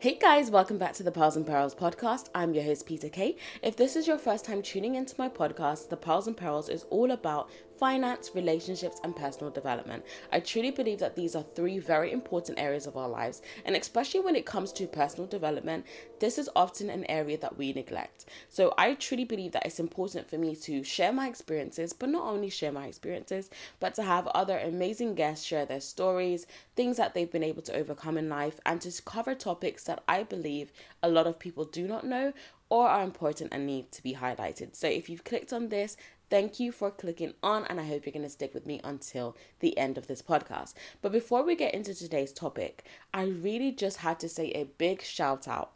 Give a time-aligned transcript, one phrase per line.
[0.00, 2.28] Hey guys, welcome back to the Pearls and Perils podcast.
[2.34, 3.36] I'm your host, Peter Kay.
[3.62, 6.84] If this is your first time tuning into my podcast, the Pearls and Perils is
[6.90, 7.48] all about
[7.78, 10.04] finance, relationships, and personal development.
[10.32, 14.20] I truly believe that these are three very important areas of our lives, and especially
[14.20, 15.86] when it comes to personal development,
[16.20, 18.26] this is often an area that we neglect.
[18.48, 22.24] So, I truly believe that it's important for me to share my experiences, but not
[22.24, 23.50] only share my experiences,
[23.80, 26.46] but to have other amazing guests share their stories,
[26.76, 30.22] things that they've been able to overcome in life, and to cover topics that I
[30.22, 32.32] believe a lot of people do not know
[32.70, 34.74] or are important and need to be highlighted.
[34.74, 35.96] So if you've clicked on this,
[36.34, 39.36] Thank you for clicking on, and I hope you're going to stick with me until
[39.60, 40.74] the end of this podcast.
[41.00, 42.84] But before we get into today's topic,
[43.14, 45.70] I really just had to say a big shout out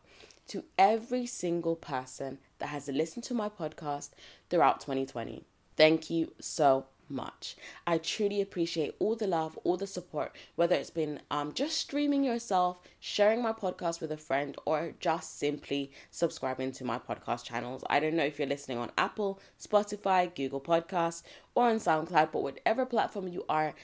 [0.49, 4.11] to every single person that has listened to my podcast
[4.51, 5.45] throughout 2020.
[5.77, 7.57] Thank you so much.
[7.87, 12.25] I truly appreciate all the love, all the support, whether it's been um, just streaming
[12.25, 17.85] yourself, sharing my podcast with a friend, or just simply subscribing to my podcast channels.
[17.89, 21.23] I don't know if you're listening on Apple, Spotify, Google Podcasts,
[21.55, 23.75] or on SoundCloud, but whatever platform you are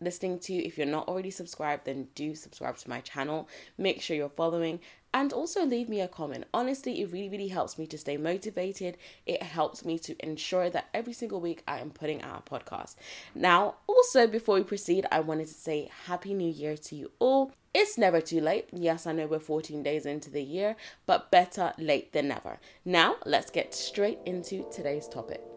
[0.00, 3.48] listening to, if you're not already subscribed, then do subscribe to my channel.
[3.78, 4.80] Make sure you're following
[5.14, 6.44] and also leave me a comment.
[6.54, 8.96] Honestly, it really, really helps me to stay motivated.
[9.26, 12.96] It helps me to ensure that every single week I am putting out a podcast.
[13.34, 17.52] Now, also, before we proceed, I wanted to say Happy New Year to you all.
[17.74, 18.68] It's never too late.
[18.72, 22.58] Yes, I know we're 14 days into the year, but better late than never.
[22.84, 25.51] Now, let's get straight into today's topic.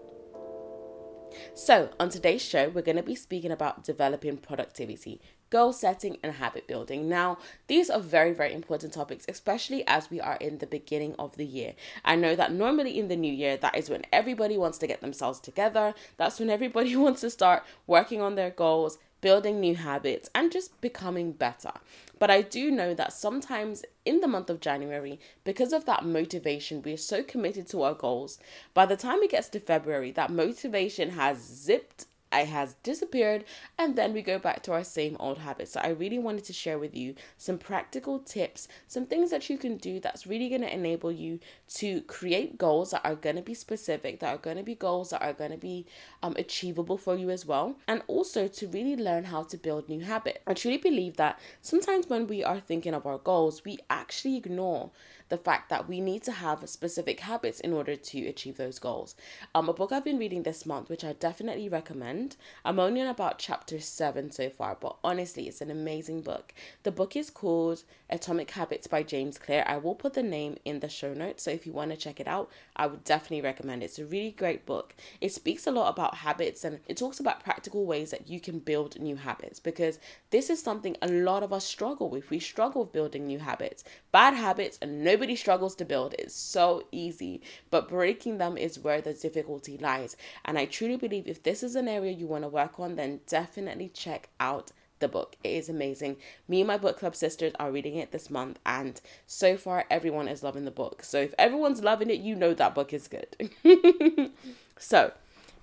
[1.54, 6.34] So, on today's show, we're going to be speaking about developing productivity, goal setting, and
[6.34, 7.08] habit building.
[7.08, 11.38] Now, these are very, very important topics, especially as we are in the beginning of
[11.38, 11.74] the year.
[12.04, 15.02] I know that normally in the new year, that is when everybody wants to get
[15.02, 20.30] themselves together, that's when everybody wants to start working on their goals, building new habits,
[20.36, 21.72] and just becoming better.
[22.18, 26.82] But I do know that sometimes in the month of January, because of that motivation,
[26.82, 28.40] we are so committed to our goals.
[28.74, 33.46] By the time it gets to February, that motivation has zipped it has disappeared
[33.78, 35.72] and then we go back to our same old habits.
[35.72, 39.58] So I really wanted to share with you some practical tips, some things that you
[39.58, 41.40] can do that's really going to enable you
[41.76, 45.12] to create goals that are going to be specific, that are going to be goals
[45.12, 45.86] that are going to be
[46.24, 50.02] um, achievable for you as well, and also to really learn how to build new
[50.02, 50.40] habits.
[50.48, 54.92] I truly believe that sometimes when we are thinking of our goals, we actually ignore
[55.30, 59.16] the fact that we need to have specific habits in order to achieve those goals.
[59.54, 62.36] Um, a book I've been reading this month, which I definitely recommend.
[62.64, 66.54] I'm only on about chapter seven so far, but honestly, it's an amazing book.
[66.84, 69.64] The book is called Atomic Habits by James Clear.
[69.68, 72.20] I will put the name in the show notes, so if you want to check
[72.20, 73.86] it out, I would definitely recommend it.
[73.86, 74.94] It's a really great book.
[75.22, 78.60] It speaks a lot about habits and it talks about practical ways that you can
[78.60, 80.00] build new habits because
[80.30, 82.30] this is something a lot of us struggle with.
[82.30, 86.14] We struggle with building new habits, bad habits, and no Nobody struggles to build.
[86.20, 87.42] It's so easy,
[87.72, 90.16] but breaking them is where the difficulty lies.
[90.46, 93.22] And I truly believe if this is an area you want to work on, then
[93.26, 95.36] definitely check out the book.
[95.44, 96.18] It is amazing.
[96.48, 100.28] Me and my book club sisters are reading it this month, and so far, everyone
[100.28, 101.04] is loving the book.
[101.04, 103.50] So, if everyone's loving it, you know that book is good.
[104.78, 105.12] so,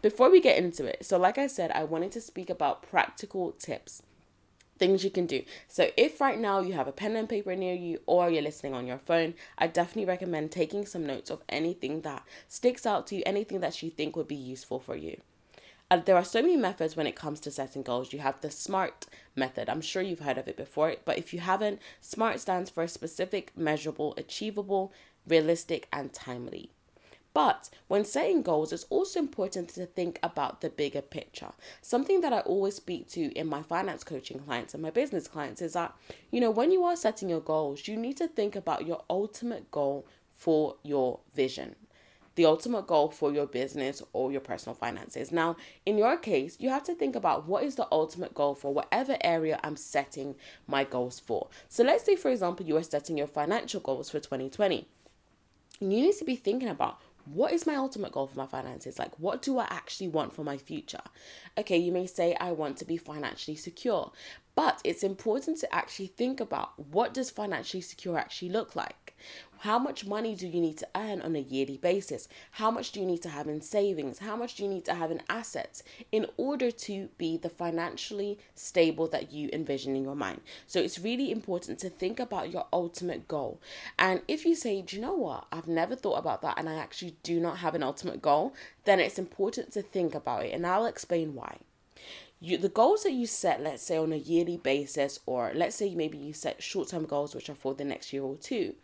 [0.02, 3.52] before we get into it, so like I said, I wanted to speak about practical
[3.52, 4.02] tips
[4.82, 5.44] things you can do.
[5.68, 8.74] So, if right now you have a pen and paper near you or you're listening
[8.74, 13.14] on your phone, I definitely recommend taking some notes of anything that sticks out to
[13.14, 15.20] you, anything that you think would be useful for you.
[15.88, 18.12] Uh, there are so many methods when it comes to setting goals.
[18.12, 19.06] You have the SMART
[19.36, 19.68] method.
[19.68, 23.52] I'm sure you've heard of it before, but if you haven't, SMART stands for specific,
[23.56, 24.92] measurable, achievable,
[25.28, 26.72] realistic, and timely.
[27.34, 31.52] But when setting goals, it's also important to think about the bigger picture.
[31.80, 35.62] Something that I always speak to in my finance coaching clients and my business clients
[35.62, 35.94] is that,
[36.30, 39.70] you know, when you are setting your goals, you need to think about your ultimate
[39.70, 41.76] goal for your vision
[42.34, 45.30] the ultimate goal for your business or your personal finances.
[45.30, 48.72] Now, in your case, you have to think about what is the ultimate goal for
[48.72, 51.48] whatever area I'm setting my goals for.
[51.68, 54.88] So, let's say, for example, you are setting your financial goals for 2020.
[55.80, 58.98] You need to be thinking about what is my ultimate goal for my finances?
[58.98, 61.02] Like, what do I actually want for my future?
[61.58, 64.12] Okay, you may say, I want to be financially secure,
[64.54, 69.01] but it's important to actually think about what does financially secure actually look like?
[69.60, 72.28] How much money do you need to earn on a yearly basis?
[72.52, 74.18] How much do you need to have in savings?
[74.18, 78.38] How much do you need to have in assets in order to be the financially
[78.56, 80.40] stable that you envision in your mind?
[80.66, 83.60] So it's really important to think about your ultimate goal.
[83.98, 85.46] And if you say, do you know what?
[85.52, 88.54] I've never thought about that and I actually do not have an ultimate goal,
[88.84, 90.52] then it's important to think about it.
[90.52, 91.58] And I'll explain why
[92.42, 95.94] you the goals that you set, let's say on a yearly basis, or let's say
[95.94, 98.74] maybe you set short term goals which are for the next year or two.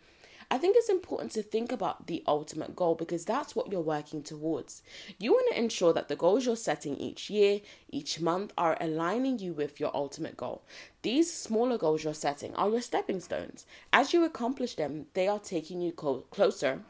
[0.51, 4.23] I think it's important to think about the ultimate goal because that's what you're working
[4.23, 4.81] towards.
[5.19, 9.37] You want to ensure that the goals you're setting each year, each month are aligning
[9.37, 10.63] you with your ultimate goal.
[11.03, 13.67] These smaller goals you're setting are your stepping stones.
[13.93, 16.81] As you accomplish them, they are taking you co- closer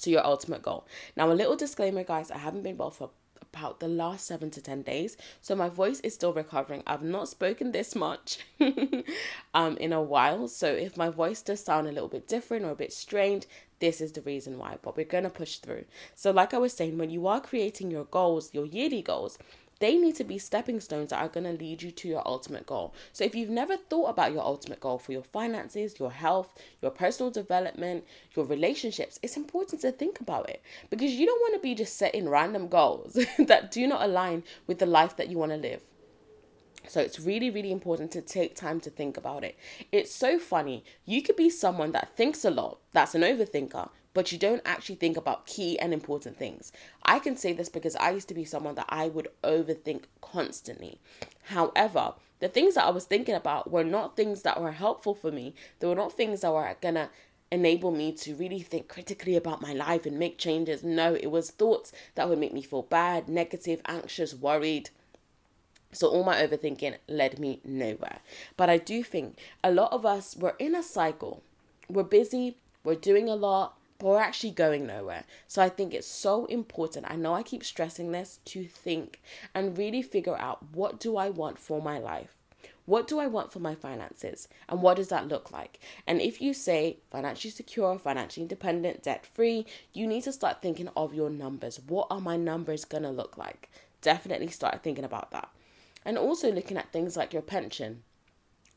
[0.00, 0.86] to your ultimate goal.
[1.16, 3.10] Now, a little disclaimer, guys, I haven't been well for
[3.52, 6.82] about the last seven to ten days, so my voice is still recovering.
[6.86, 8.38] I've not spoken this much
[9.54, 12.70] um, in a while, so if my voice does sound a little bit different or
[12.70, 13.46] a bit strained,
[13.80, 14.76] this is the reason why.
[14.82, 15.84] But we're gonna push through.
[16.14, 19.38] So, like I was saying, when you are creating your goals, your yearly goals,
[19.80, 22.66] they need to be stepping stones that are going to lead you to your ultimate
[22.66, 22.94] goal.
[23.12, 26.90] So, if you've never thought about your ultimate goal for your finances, your health, your
[26.90, 28.04] personal development,
[28.36, 31.96] your relationships, it's important to think about it because you don't want to be just
[31.96, 35.80] setting random goals that do not align with the life that you want to live.
[36.88, 39.56] So it's really, really important to take time to think about it.
[39.92, 40.84] It's so funny.
[41.04, 44.96] You could be someone that thinks a lot, that's an overthinker, but you don't actually
[44.96, 46.72] think about key and important things.
[47.04, 50.98] I can say this because I used to be someone that I would overthink constantly.
[51.44, 55.30] However, the things that I was thinking about were not things that were helpful for
[55.30, 55.54] me.
[55.78, 57.10] They were not things that were gonna
[57.52, 60.82] enable me to really think critically about my life and make changes.
[60.82, 64.90] No, it was thoughts that would make me feel bad, negative, anxious, worried.
[65.92, 68.20] So all my overthinking led me nowhere.
[68.56, 71.42] But I do think a lot of us we're in a cycle.
[71.88, 75.24] We're busy, we're doing a lot, but we're actually going nowhere.
[75.46, 77.06] So I think it's so important.
[77.08, 79.20] I know I keep stressing this to think
[79.54, 82.36] and really figure out what do I want for my life?
[82.86, 84.48] What do I want for my finances?
[84.68, 85.78] And what does that look like?
[86.06, 90.88] And if you say financially secure, financially independent, debt free, you need to start thinking
[90.96, 91.78] of your numbers.
[91.86, 93.70] What are my numbers going to look like?
[94.00, 95.50] Definitely start thinking about that.
[96.06, 98.02] And also looking at things like your pension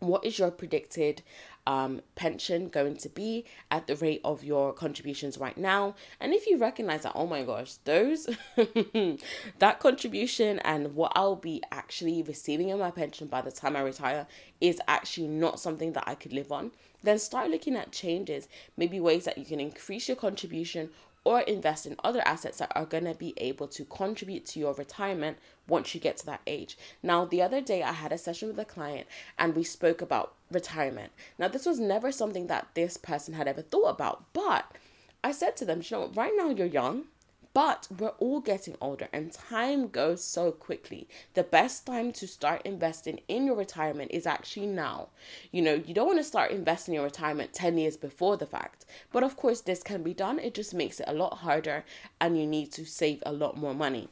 [0.07, 1.21] what is your predicted
[1.65, 6.45] um, pension going to be at the rate of your contributions right now and if
[6.47, 8.29] you recognize that oh my gosh those
[9.59, 13.81] that contribution and what i'll be actually receiving in my pension by the time i
[13.81, 14.27] retire
[14.59, 16.71] is actually not something that i could live on
[17.03, 20.89] then start looking at changes maybe ways that you can increase your contribution
[21.25, 24.73] or invest in other assets that are going to be able to contribute to your
[24.73, 25.37] retirement
[25.67, 26.77] once you get to that age.
[27.01, 29.07] Now, the other day I had a session with a client
[29.39, 31.11] and we spoke about retirement.
[31.37, 34.71] Now, this was never something that this person had ever thought about, but
[35.23, 37.05] I said to them, you know, right now you're young,
[37.53, 41.07] but we're all getting older and time goes so quickly.
[41.35, 45.09] The best time to start investing in your retirement is actually now.
[45.51, 48.47] You know, you don't want to start investing in your retirement 10 years before the
[48.47, 48.85] fact.
[49.11, 50.39] But of course, this can be done.
[50.39, 51.85] It just makes it a lot harder
[52.19, 54.09] and you need to save a lot more money.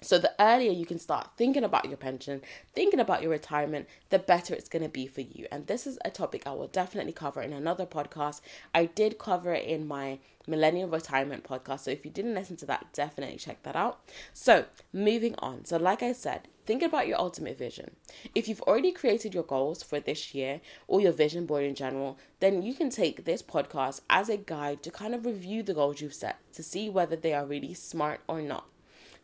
[0.00, 2.42] So, the earlier you can start thinking about your pension,
[2.72, 5.48] thinking about your retirement, the better it's going to be for you.
[5.50, 8.40] And this is a topic I will definitely cover in another podcast.
[8.72, 11.80] I did cover it in my Millennial Retirement podcast.
[11.80, 13.98] So, if you didn't listen to that, definitely check that out.
[14.32, 15.64] So, moving on.
[15.64, 17.96] So, like I said, think about your ultimate vision.
[18.36, 22.18] If you've already created your goals for this year or your vision board in general,
[22.38, 26.00] then you can take this podcast as a guide to kind of review the goals
[26.00, 28.66] you've set to see whether they are really smart or not.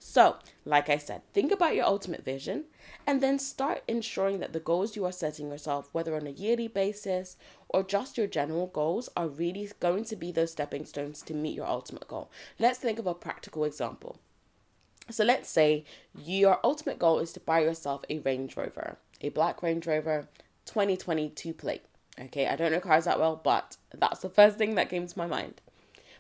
[0.07, 0.37] So,
[0.67, 2.65] like I said, think about your ultimate vision
[3.07, 6.69] and then start ensuring that the goals you are setting yourself, whether on a yearly
[6.69, 7.39] basis
[7.71, 11.57] or just your general goals, are really going to be those stepping stones to meet
[11.57, 12.31] your ultimate goal.
[12.59, 14.19] Let's think of a practical example.
[15.09, 19.63] So, let's say your ultimate goal is to buy yourself a Range Rover, a black
[19.63, 20.29] Range Rover
[20.67, 21.83] 2022 plate.
[22.21, 25.19] Okay, I don't know cars that well, but that's the first thing that came to
[25.19, 25.63] my mind.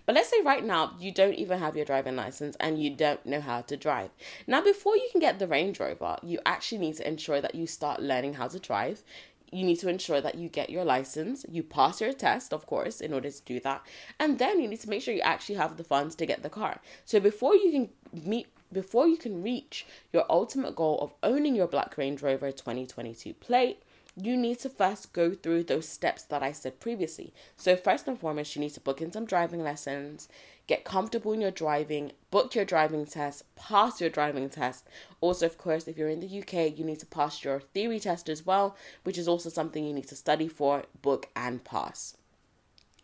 [0.07, 3.25] But let's say right now you don't even have your driving license and you don't
[3.25, 4.11] know how to drive.
[4.47, 7.67] Now, before you can get the Range Rover, you actually need to ensure that you
[7.67, 9.03] start learning how to drive.
[9.51, 13.01] You need to ensure that you get your license, you pass your test, of course,
[13.01, 13.87] in order to do that.
[14.19, 16.51] And then you need to make sure you actually have the funds to get the
[16.51, 16.81] car.
[17.05, 17.89] So before you can
[18.29, 23.33] meet before you can reach your ultimate goal of owning your Black Range Rover 2022
[23.35, 23.84] plate,
[24.17, 27.33] you need to first go through those steps that I said previously.
[27.57, 30.29] So, first and foremost, you need to book in some driving lessons,
[30.67, 34.87] get comfortable in your driving, book your driving test, pass your driving test.
[35.21, 38.29] Also, of course, if you're in the UK, you need to pass your theory test
[38.29, 42.17] as well, which is also something you need to study for, book, and pass.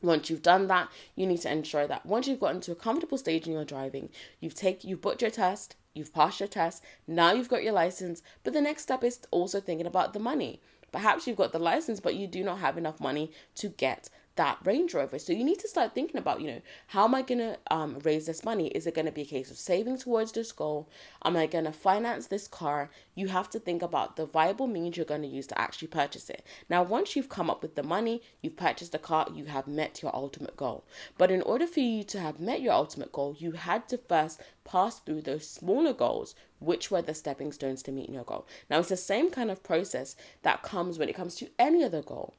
[0.02, 3.18] Once you've done that, you need to ensure that once you've gotten to a comfortable
[3.18, 7.32] stage in your driving, you've take you've booked your test, you've passed your test, now
[7.32, 10.60] you've got your license, but the next step is also thinking about the money.
[10.92, 14.08] Perhaps you've got the license, but you do not have enough money to get
[14.40, 15.18] that Range Rover.
[15.18, 17.98] So you need to start thinking about, you know, how am I going to um,
[18.04, 18.68] raise this money?
[18.68, 20.88] Is it going to be a case of saving towards this goal?
[21.26, 22.88] Am I going to finance this car?
[23.14, 26.30] You have to think about the viable means you're going to use to actually purchase
[26.30, 26.42] it.
[26.70, 30.00] Now, once you've come up with the money, you've purchased the car, you have met
[30.00, 30.86] your ultimate goal.
[31.18, 34.40] But in order for you to have met your ultimate goal, you had to first
[34.64, 38.46] pass through those smaller goals, which were the stepping stones to meeting your goal.
[38.70, 42.00] Now, it's the same kind of process that comes when it comes to any other
[42.00, 42.36] goal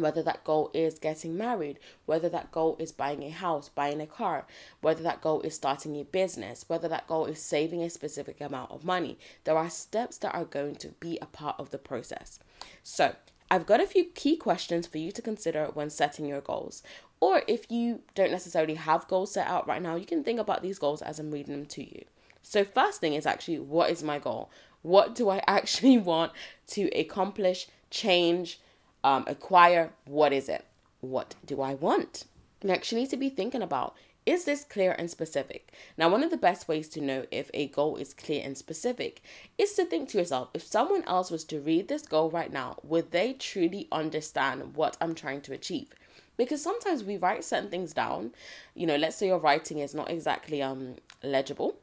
[0.00, 4.06] whether that goal is getting married, whether that goal is buying a house, buying a
[4.06, 4.46] car,
[4.80, 8.70] whether that goal is starting a business, whether that goal is saving a specific amount
[8.70, 9.18] of money.
[9.44, 12.38] There are steps that are going to be a part of the process.
[12.82, 13.14] So,
[13.50, 16.82] I've got a few key questions for you to consider when setting your goals.
[17.20, 20.62] Or if you don't necessarily have goals set out right now, you can think about
[20.62, 22.04] these goals as I'm reading them to you.
[22.42, 24.50] So, first thing is actually, what is my goal?
[24.82, 26.32] What do I actually want
[26.68, 28.60] to accomplish, change,
[29.04, 30.64] um, acquire what is it?
[31.00, 32.24] What do I want?
[32.62, 33.94] Next, you need to be thinking about
[34.26, 35.72] is this clear and specific?
[35.96, 39.22] Now, one of the best ways to know if a goal is clear and specific
[39.56, 42.76] is to think to yourself if someone else was to read this goal right now,
[42.82, 45.94] would they truly understand what I'm trying to achieve?
[46.38, 48.30] because sometimes we write certain things down
[48.74, 51.76] you know let's say your writing is not exactly um legible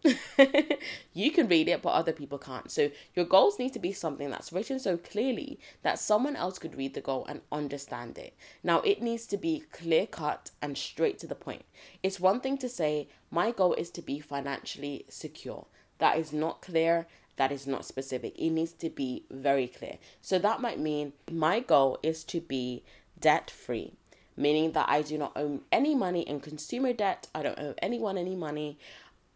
[1.13, 4.30] you can read it but other people can't so your goals need to be something
[4.30, 8.80] that's written so clearly that someone else could read the goal and understand it now
[8.82, 11.65] it needs to be clear cut and straight to the point
[12.01, 15.65] it's one thing to say my goal is to be financially secure
[15.98, 18.34] that is not clear that is not specific.
[18.39, 19.98] It needs to be very clear.
[20.22, 22.84] So that might mean my goal is to be
[23.20, 23.92] debt free
[24.38, 27.27] meaning that I do not owe any money in consumer debt.
[27.34, 28.77] I don't owe anyone any money.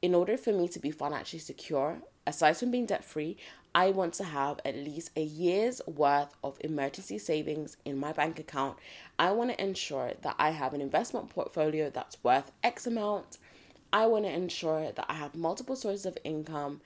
[0.02, 3.36] In order for me to be financially secure, aside from being debt free,
[3.76, 8.40] I want to have at least a year's worth of emergency savings in my bank
[8.40, 8.78] account.
[9.20, 13.40] I want to ensure that I have an investment portfolio that's worth X amount.
[13.92, 16.80] I want to ensure that I have multiple sources of income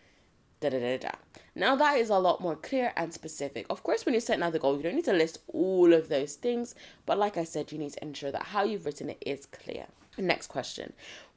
[0.60, 1.12] da da da da.
[1.56, 3.66] Now that is a lot more clear and specific.
[3.70, 6.36] Of course, when you set another goal, you don't need to list all of those
[6.36, 6.74] things,
[7.06, 9.86] but like I said, you need to ensure that how you've written it is clear.
[10.18, 10.94] Next question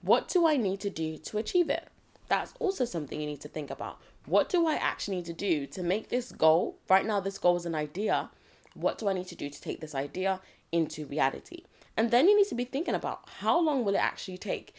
[0.06, 1.88] What do I need to do to achieve it?
[2.28, 3.98] That's also something you need to think about.
[4.24, 6.78] What do I actually need to do to make this goal?
[6.88, 8.30] Right now, this goal is an idea.
[8.74, 11.64] What do I need to do to take this idea into reality?
[11.96, 14.76] And then you need to be thinking about how long will it actually take?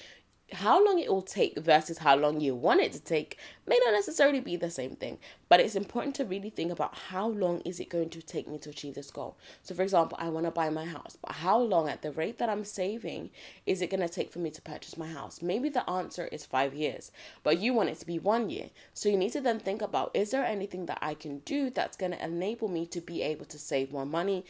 [0.54, 3.38] How long it will take versus how long you want it to take
[3.68, 5.18] may not necessarily be the same thing
[5.50, 8.58] but it's important to really think about how long is it going to take me
[8.58, 9.38] to achieve this goal.
[9.64, 12.38] So for example i want to buy my house but how long at the rate
[12.38, 13.30] that i'm saving
[13.66, 15.42] is it going to take for me to purchase my house?
[15.42, 17.12] Maybe the answer is five years
[17.44, 18.70] but you want it to be one year.
[18.94, 21.98] So you need to then think about is there anything that i can do that's
[21.98, 24.46] going to enable me to be able to save more money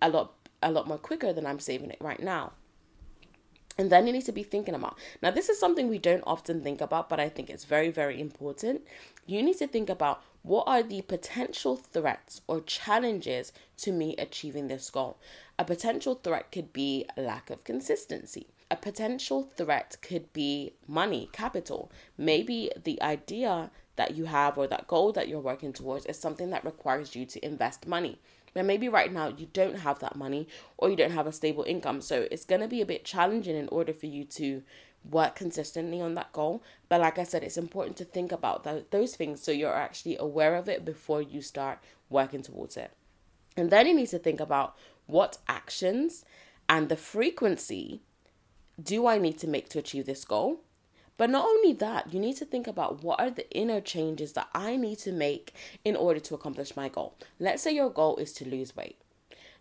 [0.00, 2.52] a lot a lot more quicker than i'm saving it right now
[3.78, 6.62] and then you need to be thinking about now, this is something we don't often
[6.62, 8.82] think about, but I think it's very, very important.
[9.26, 14.68] You need to think about what are the potential threats or challenges to me achieving
[14.68, 15.18] this goal.
[15.58, 18.48] A potential threat could be lack of consistency.
[18.70, 21.90] A potential threat could be money, capital.
[22.16, 26.50] Maybe the idea that you have or that goal that you're working towards is something
[26.50, 28.18] that requires you to invest money.
[28.54, 31.64] But maybe right now you don't have that money or you don't have a stable
[31.64, 32.00] income.
[32.00, 34.62] So it's going to be a bit challenging in order for you to
[35.08, 36.62] work consistently on that goal.
[36.88, 40.16] But like I said, it's important to think about th- those things so you're actually
[40.16, 41.78] aware of it before you start
[42.10, 42.90] working towards it.
[43.56, 44.76] And then you need to think about
[45.06, 46.24] what actions
[46.68, 48.02] and the frequency
[48.80, 50.60] do I need to make to achieve this goal?
[51.18, 54.48] But not only that, you need to think about what are the inner changes that
[54.54, 55.52] I need to make
[55.84, 57.14] in order to accomplish my goal.
[57.38, 58.96] Let's say your goal is to lose weight.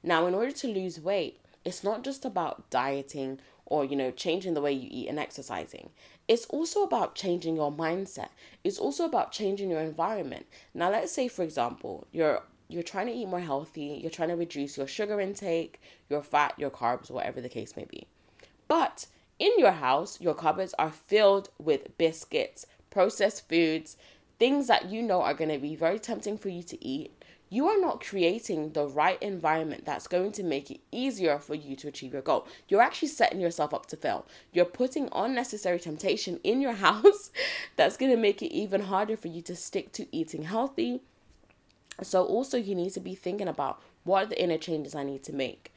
[0.01, 4.53] Now, in order to lose weight, it's not just about dieting or you know changing
[4.53, 5.89] the way you eat and exercising
[6.27, 8.29] it's also about changing your mindset
[8.63, 13.13] it's also about changing your environment now let's say for example you're you're trying to
[13.13, 17.41] eat more healthy you're trying to reduce your sugar intake your fat your carbs whatever
[17.41, 18.07] the case may be
[18.69, 19.07] but
[19.39, 23.97] in your house, your cupboards are filled with biscuits, processed foods,
[24.39, 27.11] things that you know are going to be very tempting for you to eat.
[27.49, 31.77] You are not creating the right environment that's going to make it easier for you
[31.77, 32.45] to achieve your goal.
[32.67, 34.25] You're actually setting yourself up to fail.
[34.51, 37.31] You're putting unnecessary temptation in your house
[37.77, 41.01] that's going to make it even harder for you to stick to eating healthy.
[42.01, 45.23] So, also, you need to be thinking about what are the inner changes I need
[45.23, 45.73] to make?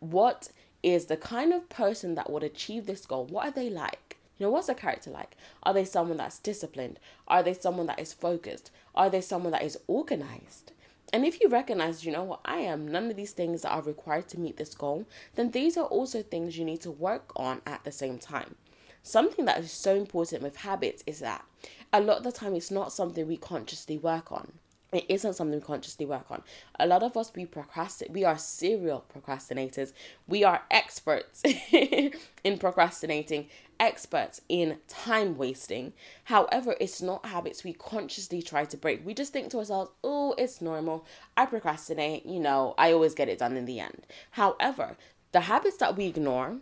[0.00, 0.50] What
[0.82, 3.26] is the kind of person that would achieve this goal.
[3.26, 4.16] What are they like?
[4.38, 5.36] You know, what's their character like?
[5.62, 6.98] Are they someone that's disciplined?
[7.28, 8.70] Are they someone that is focused?
[8.94, 10.72] Are they someone that is organized?
[11.12, 13.82] And if you recognize, you know what, I am none of these things that are
[13.82, 17.60] required to meet this goal, then these are also things you need to work on
[17.66, 18.54] at the same time.
[19.02, 21.44] Something that is so important with habits is that
[21.92, 24.52] a lot of the time it's not something we consciously work on
[24.92, 26.42] it isn't something we consciously work on.
[26.78, 28.12] A lot of us we procrastinate.
[28.12, 29.92] We are serial procrastinators.
[30.26, 31.42] We are experts
[31.72, 35.92] in procrastinating, experts in time wasting.
[36.24, 39.06] However, it's not habits we consciously try to break.
[39.06, 41.06] We just think to ourselves, "Oh, it's normal.
[41.36, 42.26] I procrastinate.
[42.26, 44.96] You know, I always get it done in the end." However,
[45.32, 46.58] the habits that we ignore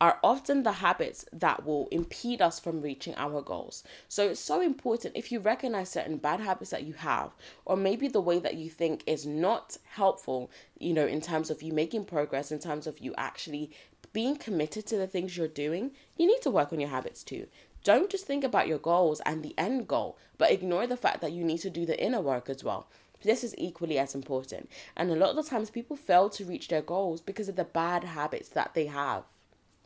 [0.00, 3.82] are often the habits that will impede us from reaching our goals.
[4.08, 8.06] So it's so important if you recognize certain bad habits that you have, or maybe
[8.06, 12.04] the way that you think is not helpful, you know, in terms of you making
[12.04, 13.72] progress, in terms of you actually
[14.12, 17.46] being committed to the things you're doing, you need to work on your habits too.
[17.84, 21.32] Don't just think about your goals and the end goal, but ignore the fact that
[21.32, 22.88] you need to do the inner work as well.
[23.22, 24.70] This is equally as important.
[24.96, 27.64] And a lot of the times people fail to reach their goals because of the
[27.64, 29.24] bad habits that they have.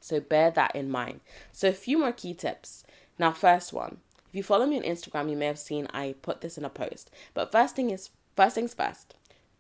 [0.02, 1.20] So bear that in mind.
[1.52, 2.84] So a few more key tips.
[3.18, 3.98] Now, first one.
[4.30, 6.70] If you follow me on Instagram, you may have seen I put this in a
[6.70, 7.10] post.
[7.34, 9.14] But first thing is first things first.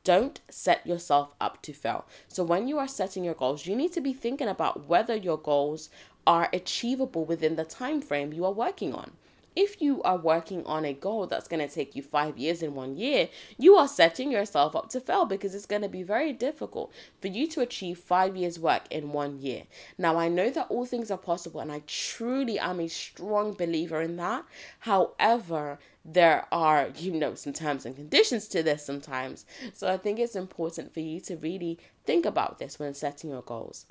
[0.04, 2.06] Don't set yourself up to fail.
[2.26, 5.38] So when you are setting your goals, you need to be thinking about whether your
[5.38, 5.90] goals
[6.26, 9.12] are achievable within the time frame you are working on
[9.54, 12.74] if you are working on a goal that's going to take you five years in
[12.74, 13.28] one year,
[13.58, 17.28] you are setting yourself up to fail because it's going to be very difficult for
[17.28, 19.64] you to achieve five years' work in one year.
[19.98, 24.00] Now, I know that all things are possible, and I truly am a strong believer
[24.00, 24.44] in that.
[24.80, 29.46] However, there are, you know, some terms and conditions to this sometimes.
[29.72, 33.42] So I think it's important for you to really think about this when setting your
[33.42, 33.86] goals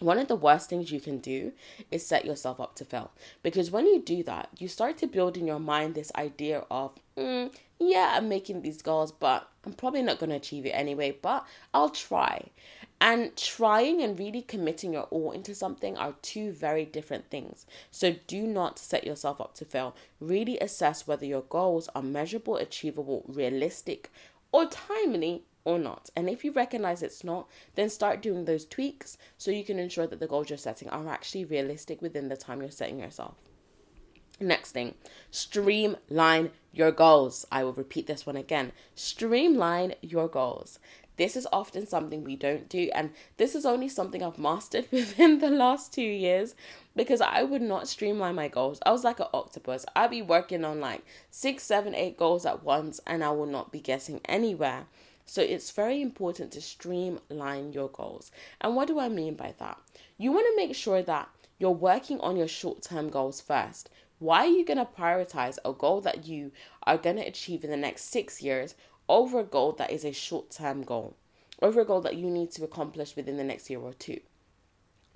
[0.00, 1.52] one of the worst things you can do
[1.90, 3.10] is set yourself up to fail.
[3.42, 6.92] Because when you do that you start to build in your mind this idea of
[7.16, 11.16] mm, yeah i'm making these goals but i'm probably not going to achieve it anyway
[11.22, 11.44] but
[11.74, 12.50] i'll try.
[13.00, 17.66] And trying and really committing your all into something are two very different things.
[17.90, 19.96] So do not set yourself up to fail.
[20.20, 24.08] Really assess whether your goals are measurable achievable realistic
[24.52, 26.10] or timely or not.
[26.16, 30.06] And if you recognize it's not, then start doing those tweaks so you can ensure
[30.06, 33.34] that the goals you're setting are actually realistic within the time you're setting yourself.
[34.40, 34.94] Next thing,
[35.30, 37.46] streamline your goals.
[37.52, 38.72] I will repeat this one again.
[38.94, 40.78] Streamline your goals.
[41.16, 45.38] This is often something we don't do, and this is only something I've mastered within
[45.38, 46.54] the last two years
[46.96, 48.80] because I would not streamline my goals.
[48.84, 49.84] I was like an octopus.
[49.94, 53.70] I'd be working on like six, seven, eight goals at once, and I will not
[53.70, 54.86] be getting anywhere.
[55.24, 58.30] So it's very important to streamline your goals.
[58.60, 59.78] And what do I mean by that?
[60.18, 63.88] You want to make sure that you're working on your short term goals first.
[64.18, 66.52] Why are you going to prioritize a goal that you
[66.84, 68.74] are going to achieve in the next six years
[69.08, 71.16] over a goal that is a short term goal,
[71.60, 74.20] over a goal that you need to accomplish within the next year or two?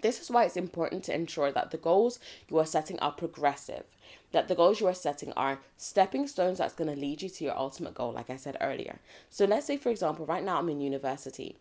[0.03, 3.85] This is why it's important to ensure that the goals you are setting are progressive,
[4.33, 7.45] that the goals you are setting are stepping stones that's going to lead you to
[7.45, 8.99] your ultimate goal, like I said earlier.
[9.31, 11.57] So, let's say, for example, right now I'm in university.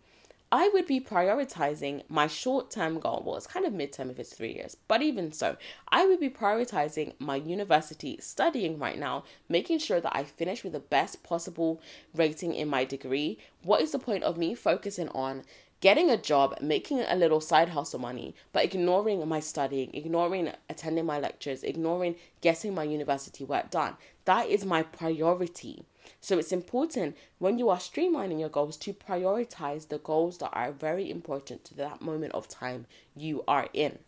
[0.52, 3.24] I would be prioritizing my short term goal.
[3.26, 5.58] Well, it's kind of midterm if it's three years, but even so,
[5.90, 10.74] I would be prioritizing my university studying right now, making sure that I finish with
[10.74, 11.82] the best possible
[12.14, 13.40] rating in my degree.
[13.64, 15.44] What is the point of me focusing on
[15.82, 21.06] getting a job, making a little side hustle money, but ignoring my studying, ignoring attending
[21.06, 23.96] my lectures, ignoring getting my university work done.
[24.26, 25.84] That is my priority.
[26.22, 30.72] So it's important when you are streamlining your goals to prioritize the goals that are
[30.72, 32.86] very important to that moment of time
[33.16, 34.00] you are in.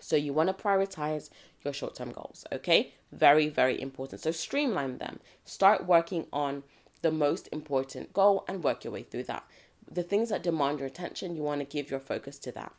[0.00, 1.30] So you want to prioritize
[1.64, 2.92] your short term goals, okay?
[3.12, 4.20] Very, very important.
[4.20, 5.20] So streamline them.
[5.44, 6.64] Start working on
[7.02, 9.44] the most important goal and work your way through that
[9.90, 12.72] the things that demand your attention, you want to give your focus to that.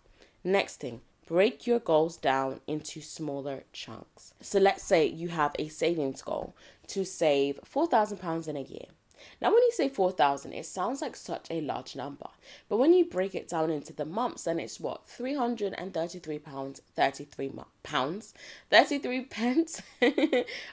[0.44, 4.34] Next thing, break your goals down into smaller chunks.
[4.42, 6.56] So let's say you have a savings goal
[6.88, 8.86] to save £4,000 in a year.
[9.42, 12.28] Now, when you say 4,000, it sounds like such a large number.
[12.70, 15.08] But when you break it down into the months, then it's what?
[15.08, 17.52] 333 pounds, 33
[17.84, 18.34] pounds,
[18.70, 19.82] 33 pence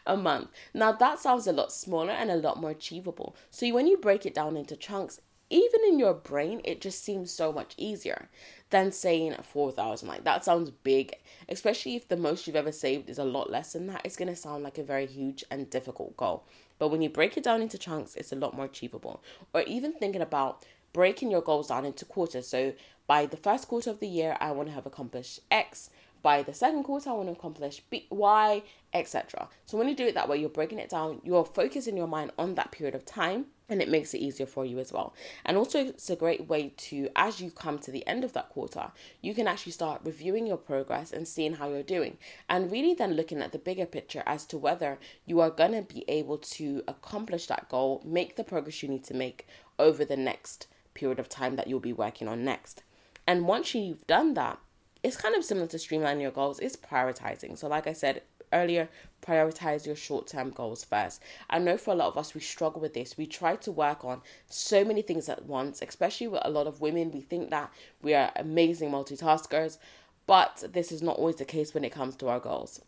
[0.07, 0.49] a month.
[0.75, 3.37] Now, that sounds a lot smaller and a lot more achievable.
[3.51, 7.33] So when you break it down into chunks, even in your brain, it just seems
[7.33, 8.29] so much easier
[8.71, 10.09] than saying 4,000.
[10.09, 11.13] Like, that sounds big,
[11.49, 14.03] especially if the most you've ever saved is a lot less than that.
[14.05, 16.45] It's going to sound like a very huge and difficult goal.
[16.79, 19.23] But when you break it down into chunks, it's a lot more achievable.
[19.53, 22.47] Or even thinking about breaking your goals down into quarters.
[22.47, 22.73] So,
[23.07, 25.91] by the first quarter of the year, I want to have accomplished X.
[26.23, 29.49] By the second quarter, I want to accomplish B, Y, etc.
[29.67, 32.31] So, when you do it that way, you're breaking it down, you're focusing your mind
[32.39, 35.15] on that period of time and it makes it easier for you as well.
[35.45, 38.51] And also, it's a great way to, as you come to the end of that
[38.51, 38.91] quarter,
[39.23, 43.15] you can actually start reviewing your progress and seeing how you're doing, and really then
[43.15, 46.83] looking at the bigger picture as to whether you are going to be able to
[46.87, 49.47] accomplish that goal, make the progress you need to make
[49.79, 52.83] over the next period of time that you'll be working on next.
[53.27, 54.59] And once you've done that,
[55.03, 57.57] it's kind of similar to streamlining your goals, it's prioritizing.
[57.57, 58.89] So, like I said, earlier,
[59.23, 61.23] prioritize your short term goals first.
[61.49, 63.17] I know for a lot of us, we struggle with this.
[63.17, 66.81] We try to work on so many things at once, especially with a lot of
[66.81, 67.13] women.
[67.13, 69.79] We think that we are amazing multitaskers,
[70.27, 72.81] but this is not always the case when it comes to our goals.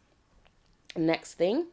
[0.97, 1.67] Next thing,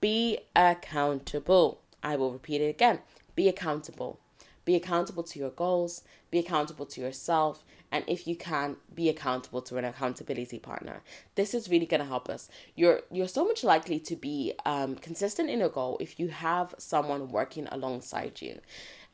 [0.00, 1.80] be accountable.
[2.02, 3.00] I will repeat it again
[3.34, 4.18] be accountable.
[4.64, 9.62] Be accountable to your goals, be accountable to yourself, and if you can, be accountable
[9.62, 11.02] to an accountability partner.
[11.36, 12.48] This is really going to help us.
[12.74, 16.74] You're you're so much likely to be um, consistent in a goal if you have
[16.78, 18.60] someone working alongside you.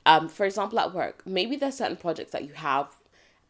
[0.06, 2.96] Um, for example, at work, maybe there's certain projects that you have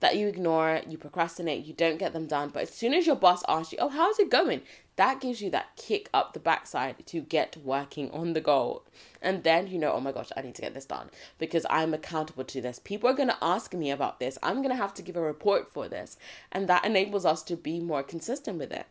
[0.01, 2.51] that you ignore, you procrastinate, you don't get them done.
[2.51, 4.63] But as soon as your boss asks you, Oh, how's it going?
[4.97, 8.85] That gives you that kick up the backside to get working on the goal.
[9.23, 11.95] And then you know, oh my gosh, I need to get this done because I'm
[11.95, 12.79] accountable to this.
[12.79, 14.39] People are going to ask me about this.
[14.43, 16.17] I'm going to have to give a report for this.
[16.53, 18.87] And that enables us to be more consistent with it.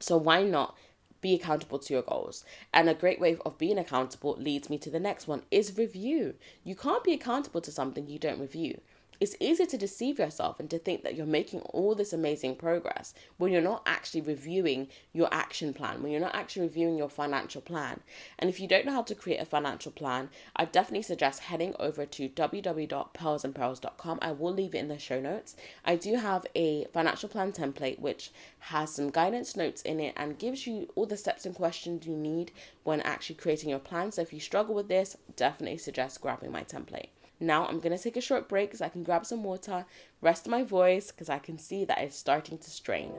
[0.00, 0.76] So why not
[1.20, 2.44] be accountable to your goals.
[2.70, 6.34] And a great way of being accountable leads me to the next one is review.
[6.64, 8.82] You can't be accountable to something you don't review
[9.20, 13.14] it's easy to deceive yourself and to think that you're making all this amazing progress
[13.36, 17.60] when you're not actually reviewing your action plan, when you're not actually reviewing your financial
[17.60, 18.00] plan.
[18.38, 21.74] And if you don't know how to create a financial plan, I definitely suggest heading
[21.78, 24.18] over to www.pearlsandperils.com.
[24.22, 25.56] I will leave it in the show notes.
[25.84, 30.38] I do have a financial plan template which has some guidance notes in it and
[30.38, 34.12] gives you all the steps and questions you need when actually creating your plan.
[34.12, 37.08] So if you struggle with this, definitely suggest grabbing my template.
[37.46, 39.84] Now I'm going to take a short break so I can grab some water,
[40.20, 43.12] rest my voice because I can see that it's starting to strain.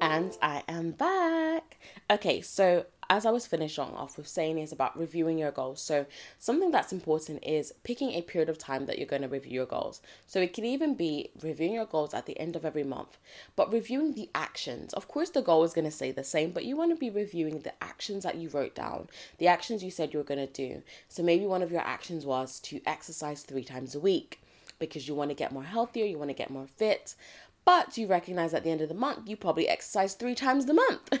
[0.00, 1.78] And I am back.
[2.10, 5.80] Okay, so as I was finishing off with saying is about reviewing your goals.
[5.80, 6.06] So,
[6.38, 9.66] something that's important is picking a period of time that you're going to review your
[9.66, 10.02] goals.
[10.26, 13.16] So, it can even be reviewing your goals at the end of every month,
[13.56, 14.92] but reviewing the actions.
[14.92, 17.10] Of course, the goal is going to stay the same, but you want to be
[17.10, 20.52] reviewing the actions that you wrote down, the actions you said you were going to
[20.52, 20.82] do.
[21.08, 24.40] So, maybe one of your actions was to exercise three times a week
[24.78, 27.14] because you want to get more healthier, you want to get more fit
[27.68, 30.72] but you recognize at the end of the month you probably exercise three times the
[30.72, 31.18] month.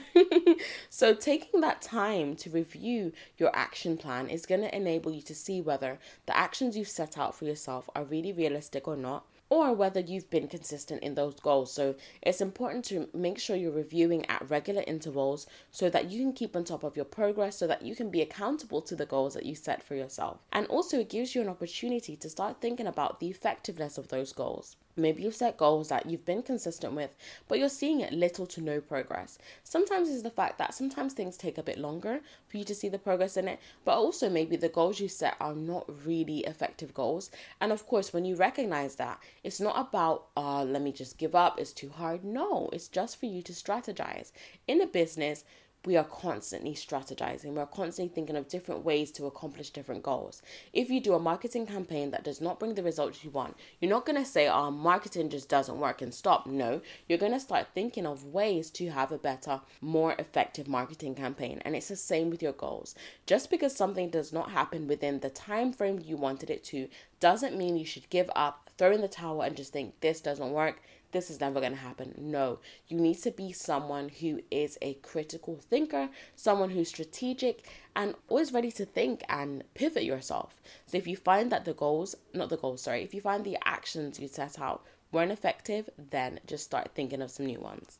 [0.88, 5.34] so, taking that time to review your action plan is going to enable you to
[5.34, 9.74] see whether the actions you've set out for yourself are really realistic or not or
[9.74, 11.72] whether you've been consistent in those goals.
[11.72, 16.32] So it's important to make sure you're reviewing at regular intervals so that you can
[16.32, 19.34] keep on top of your progress, so that you can be accountable to the goals
[19.34, 20.38] that you set for yourself.
[20.52, 24.32] And also, it gives you an opportunity to start thinking about the effectiveness of those
[24.32, 24.76] goals.
[24.98, 27.14] Maybe you've set goals that you've been consistent with,
[27.46, 29.38] but you're seeing it little to no progress.
[29.64, 32.88] Sometimes it's the fact that sometimes things take a bit longer for you to see
[32.88, 36.92] the progress in it, but also maybe the goals you set are not really effective
[36.92, 37.30] goals.
[37.60, 41.34] And of course, when you recognize that, it's not about, uh, let me just give
[41.34, 42.24] up, it's too hard.
[42.24, 44.32] No, it's just for you to strategize.
[44.66, 45.44] In a business,
[45.84, 47.52] we are constantly strategizing.
[47.52, 50.42] We're constantly thinking of different ways to accomplish different goals.
[50.72, 53.90] If you do a marketing campaign that does not bring the results you want, you're
[53.90, 56.46] not going to say, oh, marketing just doesn't work and stop.
[56.46, 61.14] No, you're going to start thinking of ways to have a better, more effective marketing
[61.14, 61.62] campaign.
[61.64, 62.94] And it's the same with your goals.
[63.26, 66.88] Just because something does not happen within the time frame you wanted it to
[67.20, 70.52] doesn't mean you should give up, throw in the towel, and just think this doesn't
[70.52, 70.82] work
[71.12, 72.14] this is never going to happen.
[72.18, 77.66] No, you need to be someone who is a critical thinker, someone who's strategic
[77.96, 80.60] and always ready to think and pivot yourself.
[80.86, 83.58] So if you find that the goals, not the goals, sorry, if you find the
[83.64, 87.98] actions you set out weren't effective, then just start thinking of some new ones.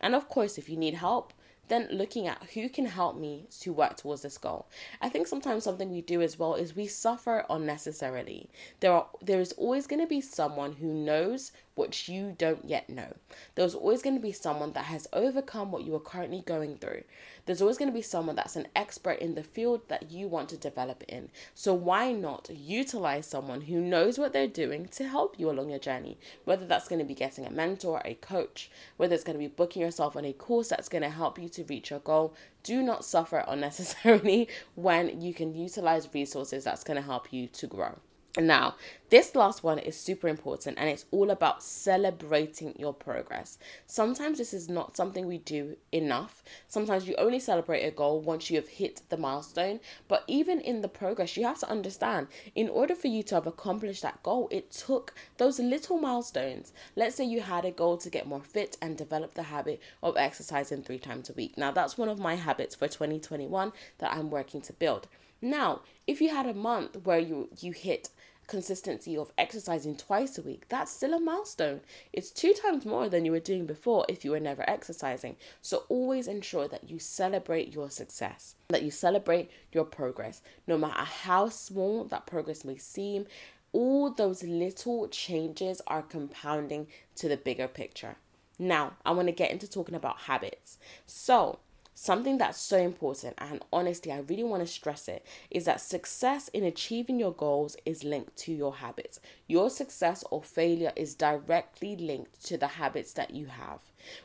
[0.00, 1.32] And of course, if you need help,
[1.68, 4.66] then looking at who can help me to work towards this goal.
[5.00, 8.48] I think sometimes something we do as well is we suffer unnecessarily.
[8.80, 12.90] There are there is always going to be someone who knows what you don't yet
[12.90, 13.14] know.
[13.54, 17.04] There's always going to be someone that has overcome what you are currently going through.
[17.46, 20.48] There's always going to be someone that's an expert in the field that you want
[20.50, 21.30] to develop in.
[21.54, 25.78] So why not utilize someone who knows what they're doing to help you along your
[25.78, 26.18] journey?
[26.44, 29.46] Whether that's going to be getting a mentor, a coach, whether it's going to be
[29.46, 32.34] booking yourself on a course that's going to help you to reach your goal.
[32.64, 37.66] Do not suffer unnecessarily when you can utilize resources that's going to help you to
[37.68, 37.98] grow.
[38.38, 38.76] Now,
[39.10, 43.58] this last one is super important and it's all about celebrating your progress.
[43.86, 46.44] Sometimes this is not something we do enough.
[46.68, 49.80] Sometimes you only celebrate a goal once you have hit the milestone.
[50.06, 53.48] But even in the progress, you have to understand in order for you to have
[53.48, 56.72] accomplished that goal, it took those little milestones.
[56.94, 60.16] Let's say you had a goal to get more fit and develop the habit of
[60.16, 61.58] exercising three times a week.
[61.58, 65.08] Now, that's one of my habits for 2021 that I'm working to build.
[65.40, 68.08] Now, if you had a month where you you hit
[68.48, 71.80] consistency of exercising twice a week, that's still a milestone.
[72.12, 75.36] It's two times more than you were doing before if you were never exercising.
[75.62, 81.04] So always ensure that you celebrate your success, that you celebrate your progress, no matter
[81.04, 83.26] how small that progress may seem.
[83.72, 88.16] All those little changes are compounding to the bigger picture.
[88.58, 90.78] Now, I want to get into talking about habits.
[91.06, 91.60] So,
[92.00, 96.46] Something that's so important, and honestly, I really want to stress it, is that success
[96.46, 99.18] in achieving your goals is linked to your habits.
[99.48, 103.80] Your success or failure is directly linked to the habits that you have.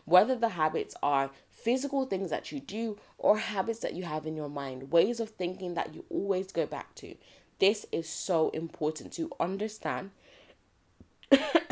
[0.05, 4.35] Whether the habits are physical things that you do or habits that you have in
[4.35, 7.15] your mind, ways of thinking that you always go back to.
[7.57, 10.11] This is so important to understand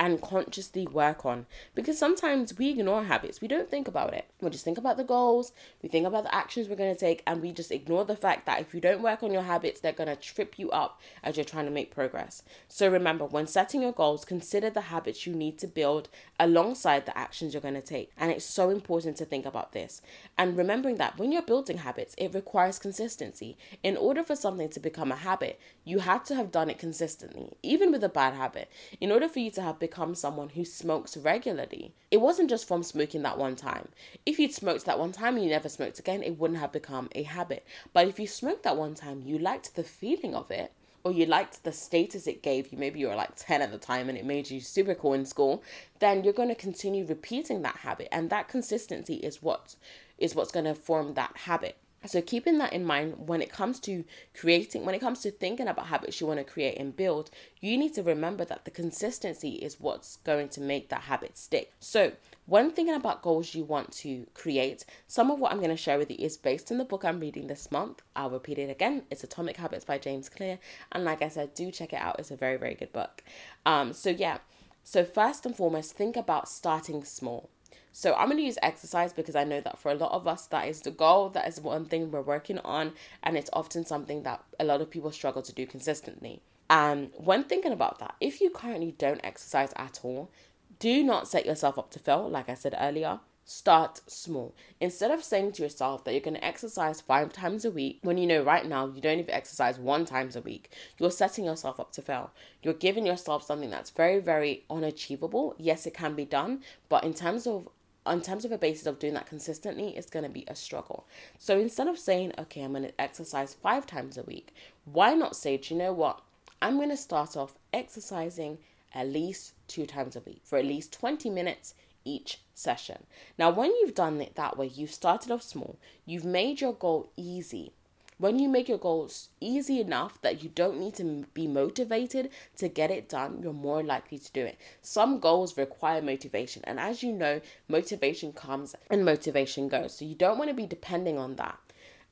[0.00, 3.42] and consciously work on because sometimes we ignore habits.
[3.42, 4.24] We don't think about it.
[4.40, 7.22] We just think about the goals, we think about the actions we're going to take,
[7.26, 9.92] and we just ignore the fact that if you don't work on your habits, they're
[9.92, 12.42] going to trip you up as you're trying to make progress.
[12.66, 16.08] So remember, when setting your goals, consider the habits you need to build
[16.38, 18.10] alongside the actions you're going to take.
[18.16, 20.00] And it's so important to think about this.
[20.38, 23.58] And remembering that when you're building habits, it requires consistency.
[23.82, 27.52] In order for something to become a habit, you have to have done it consistently,
[27.62, 28.70] even with a bad habit.
[28.98, 31.92] In order for you to have become someone who smokes regularly.
[32.10, 33.88] It wasn't just from smoking that one time.
[34.24, 37.08] If you'd smoked that one time and you never smoked again, it wouldn't have become
[37.14, 37.66] a habit.
[37.92, 40.72] But if you smoked that one time, you liked the feeling of it,
[41.02, 43.78] or you liked the status it gave you, maybe you were like 10 at the
[43.78, 45.62] time and it made you super cool in school,
[45.98, 48.08] then you're going to continue repeating that habit.
[48.12, 49.76] And that consistency is what
[50.18, 51.78] is what's going to form that habit.
[52.06, 55.68] So keeping that in mind when it comes to creating, when it comes to thinking
[55.68, 59.50] about habits you want to create and build, you need to remember that the consistency
[59.56, 61.72] is what's going to make that habit stick.
[61.78, 62.12] So
[62.46, 65.98] when thinking about goals you want to create, some of what I'm going to share
[65.98, 68.00] with you is based on the book I'm reading this month.
[68.16, 69.02] I'll repeat it again.
[69.10, 70.58] It's Atomic Habits by James Clear.
[70.92, 72.16] And like I said, do check it out.
[72.18, 73.22] It's a very, very good book.
[73.66, 74.38] Um, so yeah.
[74.84, 77.50] So first and foremost, think about starting small.
[77.92, 80.46] So I'm going to use exercise because I know that for a lot of us,
[80.46, 81.28] that is the goal.
[81.30, 82.92] That is one thing we're working on.
[83.22, 86.42] And it's often something that a lot of people struggle to do consistently.
[86.68, 90.30] Um, and when thinking about that, if you currently don't exercise at all,
[90.78, 92.28] do not set yourself up to fail.
[92.28, 94.54] Like I said earlier, start small.
[94.80, 98.18] Instead of saying to yourself that you're going to exercise five times a week when
[98.18, 101.80] you know right now you don't even exercise one times a week, you're setting yourself
[101.80, 102.30] up to fail.
[102.62, 105.54] You're giving yourself something that's very, very unachievable.
[105.58, 107.68] Yes, it can be done, but in terms of
[108.06, 111.06] in terms of a basis of doing that consistently, it's going to be a struggle.
[111.38, 115.36] So instead of saying, okay, I'm going to exercise five times a week, why not
[115.36, 116.20] say, do you know what?
[116.62, 118.58] I'm going to start off exercising
[118.94, 123.04] at least two times a week for at least 20 minutes each session.
[123.38, 127.10] Now, when you've done it that way, you've started off small, you've made your goal
[127.16, 127.72] easy,
[128.20, 132.68] when you make your goals easy enough that you don't need to be motivated to
[132.68, 134.58] get it done, you're more likely to do it.
[134.82, 139.96] Some goals require motivation, and as you know, motivation comes and motivation goes.
[139.96, 141.58] So you don't want to be depending on that.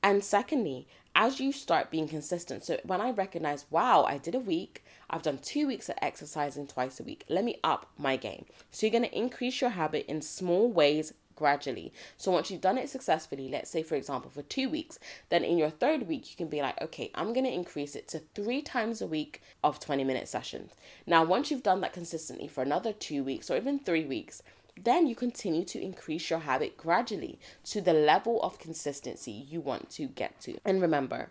[0.03, 4.41] And secondly, as you start being consistent, so when I recognize, wow, I did a
[4.41, 8.47] week, I've done two weeks of exercising twice a week, let me up my game.
[8.71, 11.93] So you're going to increase your habit in small ways gradually.
[12.17, 14.99] So once you've done it successfully, let's say for example for 2 weeks,
[15.29, 18.09] then in your third week you can be like, okay, I'm going to increase it
[18.09, 20.73] to 3 times a week of 20 minute sessions.
[21.07, 24.43] Now once you've done that consistently for another 2 weeks or even 3 weeks,
[24.85, 29.91] then you continue to increase your habit gradually to the level of consistency you want
[29.91, 30.59] to get to.
[30.65, 31.31] And remember,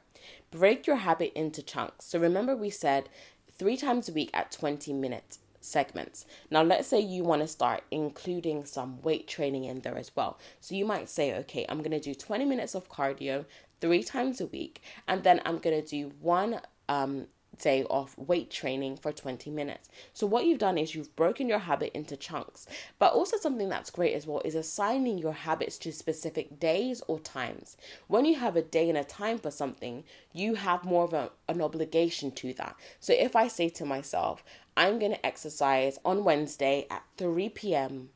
[0.52, 2.06] break your habit into chunks.
[2.06, 3.10] So remember, we said
[3.58, 6.26] three times a week at 20 minutes segments.
[6.50, 10.40] Now, let's say you want to start including some weight training in there as well.
[10.60, 13.46] So you might say, okay, I'm going to do 20 minutes of cardio
[13.80, 17.28] three times a week, and then I'm going to do one um,
[17.58, 19.90] day of weight training for 20 minutes.
[20.14, 22.68] So what you've done is you've broken your habit into chunks.
[23.00, 27.20] But also something that's great as well is assigning your habits to specific days or
[27.20, 27.78] times.
[28.08, 31.32] When you have a day and a time for something, you have more of a,
[31.48, 32.76] an obligation to that.
[33.00, 34.44] So if I say to myself,
[34.76, 38.10] I'm going to exercise on Wednesday at 3 p.m.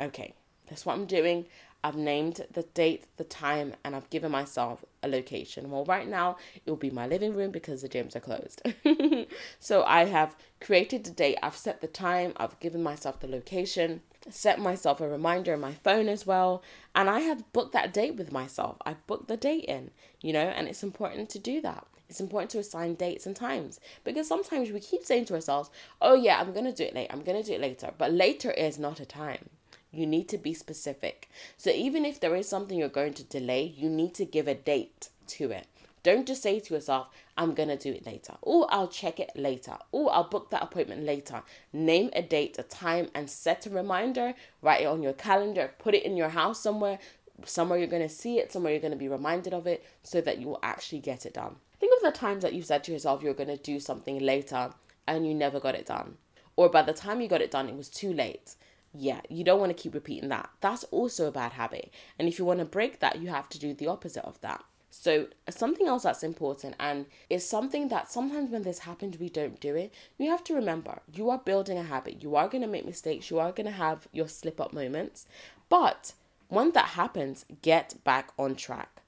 [0.00, 0.34] Okay,
[0.68, 1.46] that's what I'm doing.
[1.84, 5.70] I've named the date, the time, and I've given myself a location.
[5.70, 8.62] Well, right now it will be my living room because the gyms are closed.
[9.60, 14.02] so I have created the date, I've set the time, I've given myself the location,
[14.28, 16.62] set myself a reminder in my phone as well,
[16.94, 18.76] and I have booked that date with myself.
[18.84, 21.86] I've booked the date in, you know, and it's important to do that.
[22.08, 26.14] It's important to assign dates and times because sometimes we keep saying to ourselves, oh,
[26.14, 27.92] yeah, I'm going to do it later, I'm going to do it later.
[27.96, 29.50] But later is not a time.
[29.96, 31.30] You need to be specific.
[31.56, 34.54] So even if there is something you're going to delay, you need to give a
[34.54, 35.66] date to it.
[36.02, 38.34] Don't just say to yourself, I'm going to do it later.
[38.42, 39.76] Or I'll check it later.
[39.90, 41.42] Or I'll book that appointment later.
[41.72, 44.34] Name a date, a time, and set a reminder.
[44.62, 45.72] Write it on your calendar.
[45.78, 46.98] Put it in your house somewhere.
[47.44, 50.20] Somewhere you're going to see it, somewhere you're going to be reminded of it, so
[50.20, 51.56] that you will actually get it done.
[51.80, 54.70] Think of the times that you've said to yourself you're going to do something later
[55.06, 56.16] and you never got it done.
[56.56, 58.54] Or by the time you got it done, it was too late.
[58.98, 60.48] Yeah, you don't want to keep repeating that.
[60.60, 61.90] That's also a bad habit.
[62.18, 64.64] And if you want to break that, you have to do the opposite of that.
[64.90, 69.60] So, something else that's important and it's something that sometimes when this happens, we don't
[69.60, 69.92] do it.
[70.16, 72.22] You have to remember you are building a habit.
[72.22, 73.30] You are going to make mistakes.
[73.30, 75.26] You are going to have your slip up moments.
[75.68, 76.14] But
[76.48, 79.02] when that happens, get back on track.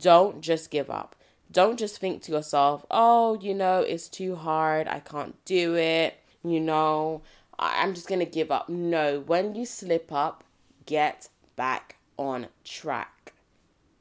[0.00, 1.14] Don't just give up.
[1.50, 4.88] Don't just think to yourself, oh, you know, it's too hard.
[4.88, 6.16] I can't do it.
[6.42, 7.22] You know,
[7.58, 8.68] I'm just going to give up.
[8.68, 10.44] No, when you slip up,
[10.86, 13.32] get back on track.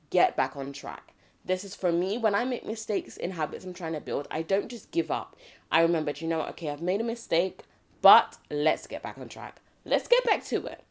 [0.09, 1.13] Get back on track.
[1.45, 4.43] This is for me when I make mistakes in habits I'm trying to build, I
[4.43, 5.35] don't just give up.
[5.71, 6.49] I remember, you know what?
[6.51, 7.63] Okay, I've made a mistake,
[8.01, 9.59] but let's get back on track.
[9.83, 10.81] Let's get back to it.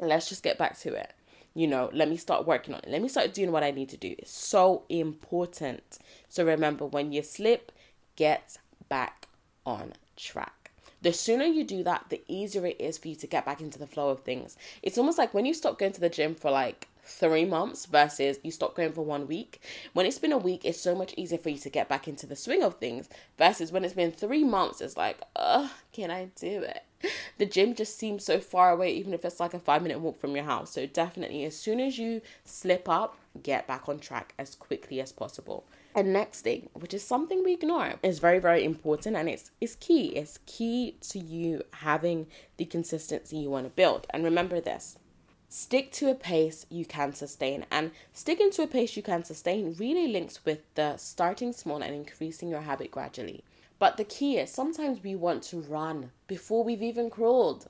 [0.00, 1.12] Let's just get back to it
[1.58, 2.88] you know, let me start working on it.
[2.88, 4.14] Let me start doing what I need to do.
[4.16, 5.98] It's so important.
[6.28, 7.72] So remember, when you slip,
[8.14, 9.26] get back
[9.66, 10.57] on track.
[11.02, 13.78] The sooner you do that, the easier it is for you to get back into
[13.78, 14.56] the flow of things.
[14.82, 18.38] It's almost like when you stop going to the gym for like three months versus
[18.42, 19.62] you stop going for one week.
[19.92, 22.26] When it's been a week, it's so much easier for you to get back into
[22.26, 23.08] the swing of things
[23.38, 26.84] versus when it's been three months, it's like, ugh, can I do it?
[27.38, 30.20] The gym just seems so far away, even if it's like a five minute walk
[30.20, 30.72] from your house.
[30.72, 35.12] So, definitely, as soon as you slip up, get back on track as quickly as
[35.12, 35.64] possible.
[35.94, 39.74] And next thing, which is something we ignore, is very, very important and it's it's
[39.76, 40.08] key.
[40.08, 44.06] It's key to you having the consistency you want to build.
[44.10, 44.98] And remember this
[45.48, 47.64] stick to a pace you can sustain.
[47.70, 51.94] And sticking to a pace you can sustain really links with the starting small and
[51.94, 53.44] increasing your habit gradually.
[53.78, 57.68] But the key is sometimes we want to run before we've even crawled.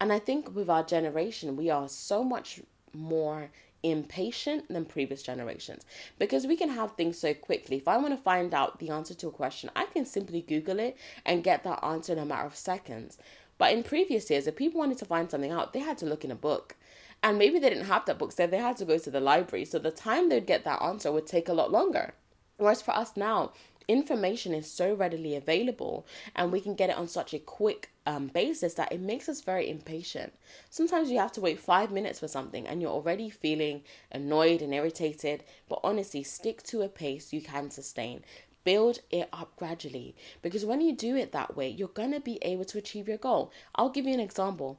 [0.00, 2.60] And I think with our generation, we are so much
[2.92, 3.50] more
[3.82, 5.84] impatient than previous generations
[6.18, 7.76] because we can have things so quickly.
[7.76, 10.78] If I want to find out the answer to a question, I can simply Google
[10.78, 13.18] it and get that answer in a matter of seconds.
[13.58, 16.24] But in previous years, if people wanted to find something out, they had to look
[16.24, 16.76] in a book.
[17.22, 19.66] And maybe they didn't have that book, so they had to go to the library.
[19.66, 22.14] So the time they'd get that answer would take a lot longer.
[22.56, 23.52] Whereas for us now,
[23.90, 28.28] information is so readily available and we can get it on such a quick um,
[28.28, 30.32] basis that it makes us very impatient.
[30.70, 34.72] Sometimes you have to wait five minutes for something and you're already feeling annoyed and
[34.72, 38.22] irritated, but honestly, stick to a pace you can sustain.
[38.62, 42.38] Build it up gradually because when you do it that way, you're going to be
[42.42, 43.50] able to achieve your goal.
[43.74, 44.78] I'll give you an example.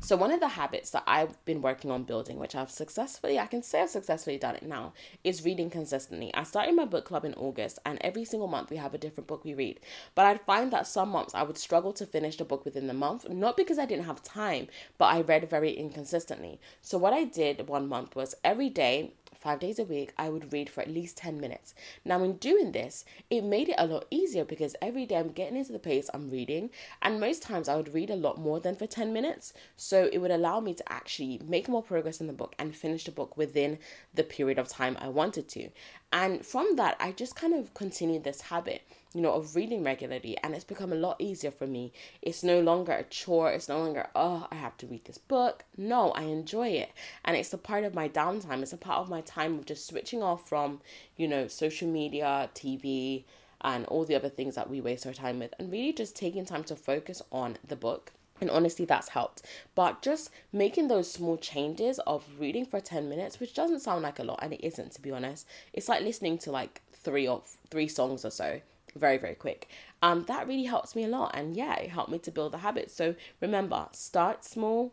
[0.00, 3.46] So, one of the habits that I've been working on building, which I've successfully, I
[3.46, 6.34] can say I've successfully done it now, is reading consistently.
[6.34, 9.28] I started my book club in August, and every single month we have a different
[9.28, 9.78] book we read.
[10.16, 12.94] But I'd find that some months I would struggle to finish the book within the
[12.94, 14.66] month, not because I didn't have time,
[14.98, 16.58] but I read very inconsistently.
[16.80, 20.52] So, what I did one month was every day five days a week, I would
[20.52, 21.74] read for at least 10 minutes.
[22.04, 25.56] Now, in doing this, it made it a lot easier because every day I'm getting
[25.56, 28.76] into the pace I'm reading, and most times I would read a lot more than
[28.76, 29.52] for 10 minutes.
[29.76, 33.04] So it would allow me to actually make more progress in the book and finish
[33.04, 33.78] the book within
[34.14, 35.68] the period of time I wanted to.
[36.12, 38.82] And from that, I just kind of continued this habit
[39.14, 41.92] you know, of reading regularly, and it's become a lot easier for me.
[42.22, 45.64] It's no longer a chore, it's no longer, oh, I have to read this book.
[45.76, 46.92] No, I enjoy it,
[47.24, 49.86] and it's a part of my downtime, it's a part of my time of just
[49.86, 50.80] switching off from,
[51.16, 53.24] you know, social media, TV,
[53.60, 56.46] and all the other things that we waste our time with, and really just taking
[56.46, 58.12] time to focus on the book.
[58.42, 59.42] And honestly, that's helped.
[59.76, 64.18] But just making those small changes of reading for 10 minutes, which doesn't sound like
[64.18, 65.46] a lot, and it isn't, to be honest.
[65.72, 68.60] It's like listening to like three or three songs or so
[68.94, 69.70] very very quick
[70.02, 72.58] um that really helps me a lot and yeah it helped me to build the
[72.58, 74.92] habit so remember start small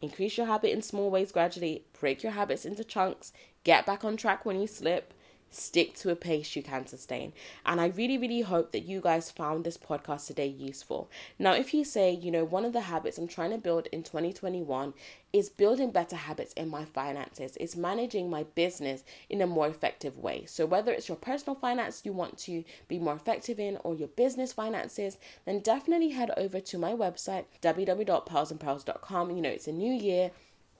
[0.00, 4.16] increase your habit in small ways gradually break your habits into chunks get back on
[4.16, 5.12] track when you slip
[5.54, 7.32] stick to a pace you can sustain.
[7.64, 11.10] And I really, really hope that you guys found this podcast today useful.
[11.38, 14.02] Now, if you say, you know, one of the habits I'm trying to build in
[14.02, 14.94] 2021
[15.32, 20.16] is building better habits in my finances, it's managing my business in a more effective
[20.16, 20.44] way.
[20.46, 24.08] So, whether it's your personal finance you want to be more effective in or your
[24.08, 29.30] business finances, then definitely head over to my website, www.pearlsandperils.com.
[29.32, 30.30] You know, it's a new year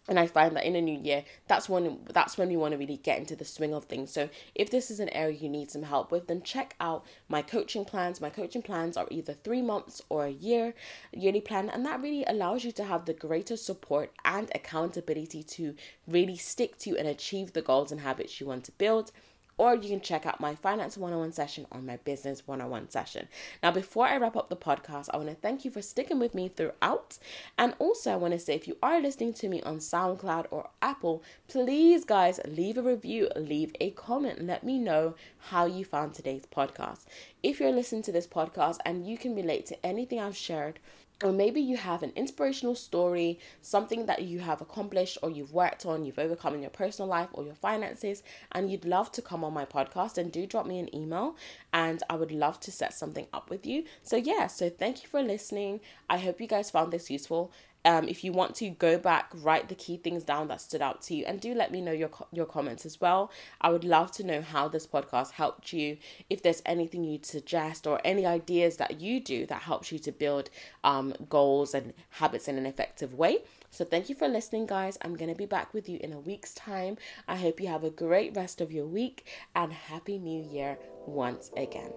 [0.06, 2.78] and I find that in a new year, that's when that's when we want to
[2.78, 4.10] really get into the swing of things.
[4.10, 7.40] So if this is an area you need some help with, then check out my
[7.42, 8.20] coaching plans.
[8.20, 10.74] My coaching plans are either three months or a year
[11.12, 15.74] yearly plan, and that really allows you to have the greater support and accountability to
[16.06, 19.10] really stick to and achieve the goals and habits you want to build
[19.56, 23.28] or you can check out my finance 101 session or my business 101 session.
[23.62, 26.34] Now, before I wrap up the podcast, I want to thank you for sticking with
[26.34, 27.18] me throughout.
[27.56, 30.70] And also, I want to say if you are listening to me on SoundCloud or
[30.82, 34.44] Apple, please, guys, leave a review, leave a comment.
[34.44, 35.14] Let me know
[35.50, 37.04] how you found today's podcast.
[37.42, 40.80] If you're listening to this podcast and you can relate to anything I've shared,
[41.22, 45.86] or maybe you have an inspirational story, something that you have accomplished or you've worked
[45.86, 49.44] on, you've overcome in your personal life or your finances, and you'd love to come
[49.44, 51.36] on my podcast, and do drop me an email
[51.72, 53.84] and I would love to set something up with you.
[54.02, 55.80] So, yeah, so thank you for listening.
[56.10, 57.52] I hope you guys found this useful.
[57.84, 61.02] Um, if you want to go back, write the key things down that stood out
[61.02, 63.30] to you, and do let me know your your comments as well.
[63.60, 65.98] I would love to know how this podcast helped you.
[66.30, 70.12] If there's anything you'd suggest or any ideas that you do that helps you to
[70.12, 70.50] build
[70.82, 73.38] um, goals and habits in an effective way.
[73.70, 74.96] So thank you for listening, guys.
[75.02, 76.96] I'm gonna be back with you in a week's time.
[77.26, 81.50] I hope you have a great rest of your week and happy New Year once
[81.56, 81.92] again.